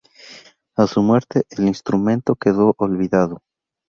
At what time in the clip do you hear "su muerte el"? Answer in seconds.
0.87-1.67